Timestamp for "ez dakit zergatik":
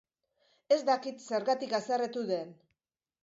0.75-1.77